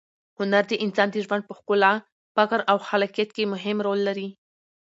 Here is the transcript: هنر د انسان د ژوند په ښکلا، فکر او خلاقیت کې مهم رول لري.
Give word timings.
هنر 0.37 0.63
د 0.67 0.73
انسان 0.83 1.07
د 1.11 1.17
ژوند 1.25 1.43
په 1.45 1.53
ښکلا، 1.59 1.93
فکر 2.35 2.59
او 2.71 2.77
خلاقیت 2.87 3.29
کې 3.35 3.43
مهم 3.53 3.77
رول 3.85 3.99
لري. 4.07 4.27